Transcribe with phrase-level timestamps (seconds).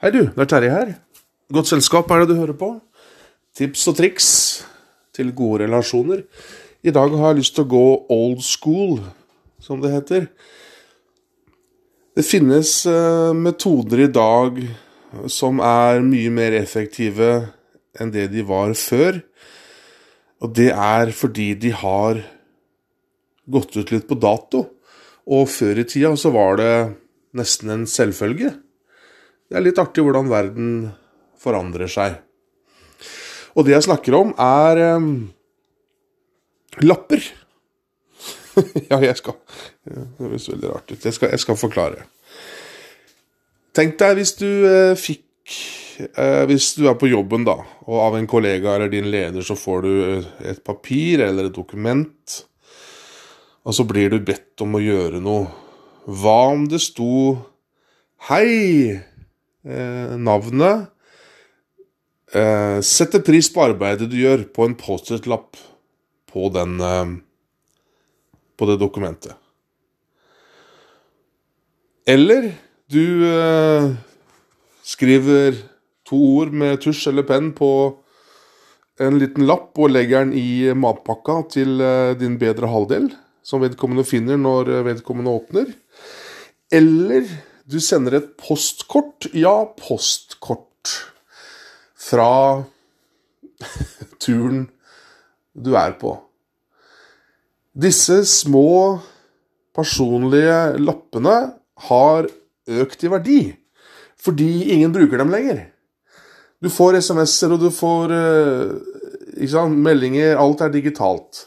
[0.00, 0.22] Hei, du.
[0.32, 0.90] Det er Terje her.
[1.52, 2.70] Godt selskap er det du hører på.
[3.52, 4.28] Tips og triks
[5.12, 6.22] til gode relasjoner.
[6.80, 7.82] I dag har jeg lyst til å gå
[8.16, 8.94] old school,
[9.60, 10.24] som det heter.
[12.16, 14.62] Det finnes eh, metoder i dag
[15.28, 17.28] som er mye mer effektive
[18.00, 19.20] enn det de var før.
[20.40, 22.24] Og det er fordi de har
[23.44, 24.64] gått ut litt på dato.
[25.28, 26.74] Og før i tida så var det
[27.36, 28.56] nesten en selvfølge.
[29.50, 30.66] Det er litt artig hvordan verden
[31.42, 32.20] forandrer seg.
[33.58, 35.08] Og det jeg snakker om, er um,
[36.86, 37.24] lapper.
[38.90, 39.34] ja, jeg skal
[39.82, 41.02] Det høres veldig rart ut.
[41.02, 42.06] Jeg skal, jeg skal, forklare.
[43.74, 45.26] Tenk deg hvis du uh, fikk
[46.14, 49.58] uh, Hvis du er på jobben, da, og av en kollega eller din leder så
[49.58, 49.92] får du
[50.46, 52.40] et papir eller et dokument,
[53.66, 55.50] og så blir du bedt om å gjøre noe.
[56.06, 57.34] Hva om det sto
[58.28, 58.98] Hei, eh,
[59.62, 60.88] navnet
[62.32, 65.58] eh, Setter pris på arbeidet du gjør, på en Post-It-lapp
[66.30, 67.12] på, eh,
[68.56, 69.36] på det dokumentet.
[72.08, 72.52] Eller
[72.90, 73.90] du eh,
[74.82, 75.58] skriver
[76.08, 77.70] to ord med tusj eller penn på
[79.00, 83.10] en liten lapp og legger den i matpakka til eh, din bedre halvdel,
[83.42, 85.70] som vedkommende finner når eh, vedkommende åpner.
[86.70, 87.28] Eller
[87.70, 89.28] du sender et postkort.
[89.36, 90.96] Ja, postkort.
[92.00, 92.64] Fra
[94.22, 94.66] turen
[95.54, 96.16] du er på.
[97.70, 98.98] Disse små
[99.76, 101.36] personlige lappene
[101.86, 102.28] har
[102.70, 103.40] økt i verdi
[104.20, 105.62] fordi ingen bruker dem lenger.
[106.60, 110.34] Du får SMS-er, og du får eh, sant, meldinger.
[110.36, 111.46] Alt er digitalt.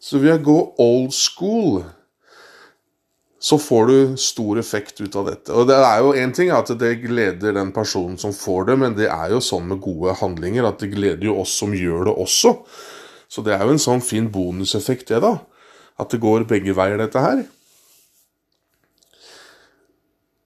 [0.00, 1.82] Så ved å gå old school
[3.44, 5.52] så får du stor effekt ut av dette.
[5.52, 8.94] Og det er jo én ting at det gleder den personen som får det, men
[8.96, 12.14] det er jo sånn med gode handlinger at det gleder jo oss som gjør det
[12.24, 12.54] også.
[13.28, 15.34] Så det er jo en sånn fin bonuseffekt, det, da.
[16.00, 17.44] At det går begge veier, dette her.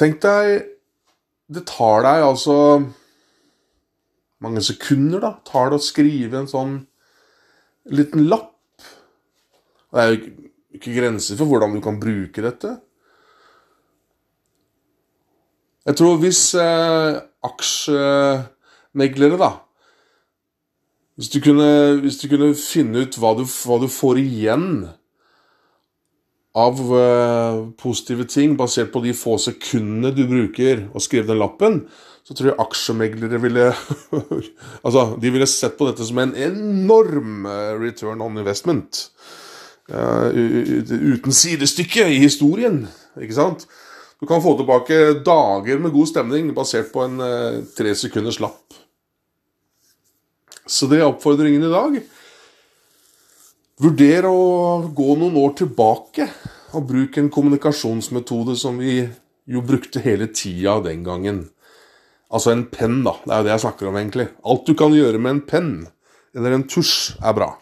[0.00, 0.66] Tenk deg
[1.50, 2.56] Det tar deg altså
[4.40, 6.76] mange sekunder, da, tar det å skrive en sånn
[7.90, 8.54] liten lapp.
[9.90, 10.20] Det er jo
[10.78, 12.76] ikke grenser for hvordan du kan bruke dette.
[15.88, 19.50] Jeg tror hvis eh, aksjemeglere, da
[21.20, 24.70] hvis du, kunne, hvis du, kunne, finne ut hva du, hva du får igjen
[26.56, 31.82] av eh, positive ting, basert på de få sekundene du bruker å skrive den lappen,
[32.24, 33.66] så tror jeg aksjemeglere ville
[34.86, 39.10] Altså, de ville sett på dette som en enorm eh, return on investment.
[39.90, 42.84] Uh, uten sidestykke i historien.
[43.20, 43.68] Ikke sant?
[44.20, 48.74] Du kan få tilbake dager med god stemning basert på en uh, tre sekunders lapp.
[50.68, 51.96] Så det er oppfordringen i dag.
[53.80, 54.42] Vurder å
[54.92, 56.28] gå noen år tilbake
[56.76, 59.00] og bruke en kommunikasjonsmetode som vi
[59.50, 61.40] jo brukte hele tida den gangen.
[62.30, 63.16] Altså en penn, da.
[63.24, 64.28] Det er jo det jeg snakker om, egentlig.
[64.44, 65.72] Alt du kan gjøre med en penn
[66.36, 67.54] eller en tusj, er bra.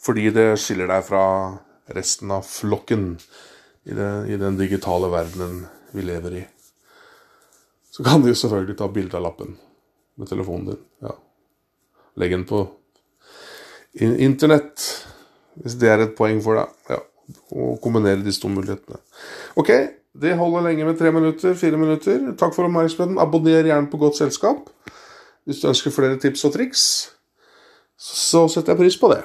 [0.00, 1.26] Fordi det skiller deg fra
[1.94, 3.12] resten av flokken
[3.84, 5.64] i, det, i den digitale verdenen
[5.94, 6.44] vi lever i.
[7.94, 9.56] Så kan du jo selvfølgelig ta bilde av lappen
[10.18, 10.80] med telefonen din.
[11.04, 11.14] Ja.
[12.18, 12.64] Legg den på
[13.94, 14.82] internett,
[15.62, 16.72] hvis det er et poeng for deg.
[16.90, 17.02] Ja.
[17.54, 18.98] Og kombinere disse to mulighetene.
[19.60, 19.70] Ok,
[20.14, 22.32] det holder lenge med tre minutter, fire minutter.
[22.38, 23.20] Takk for oppmerksomheten.
[23.22, 24.68] Abonner gjerne på Godt selskap.
[25.44, 26.84] Hvis du ønsker flere tips og triks,
[28.00, 29.22] så setter jeg pris på det.